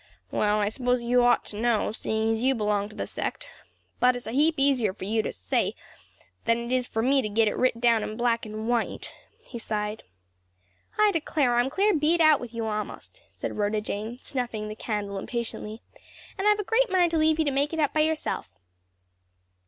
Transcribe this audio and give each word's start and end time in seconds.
"Well, 0.31 0.57
I 0.57 0.69
s'pose 0.69 1.03
you'd 1.03 1.21
ought 1.23 1.45
to 1.45 1.59
know, 1.61 1.91
seeing 1.91 2.35
you 2.35 2.55
belong 2.55 2.89
to 2.89 2.95
the 2.95 3.05
sect; 3.05 3.47
but 3.99 4.15
it's 4.15 4.25
a 4.25 4.31
heap 4.31 4.55
easier 4.57 4.95
for 4.95 5.05
you 5.05 5.21
to 5.21 5.31
say 5.31 5.67
it 5.67 5.75
than 6.45 6.81
for 6.81 7.03
me 7.03 7.21
to 7.21 7.29
git 7.29 7.47
it 7.47 7.53
writ 7.55 7.79
down 7.79 8.01
in 8.01 8.17
black 8.17 8.43
and 8.43 8.67
white," 8.67 9.13
he 9.43 9.59
sighed. 9.59 10.01
"I 10.97 11.11
declare 11.11 11.53
I'm 11.53 11.69
clear 11.69 11.93
beat 11.93 12.19
out 12.19 12.39
with 12.39 12.51
you 12.51 12.65
a'most," 12.65 13.21
said 13.31 13.57
Rhoda 13.57 13.79
Jane, 13.79 14.17
snuffing 14.23 14.69
the 14.69 14.75
candle 14.75 15.19
impatiently; 15.19 15.83
"and 16.35 16.47
I've 16.47 16.57
a 16.57 16.63
great 16.63 16.89
mind 16.89 17.11
to 17.11 17.19
leave 17.19 17.37
you 17.37 17.45
to 17.45 17.51
make 17.51 17.71
it 17.71 17.79
up 17.79 17.93
by 17.93 17.99
yourself." 18.01 18.49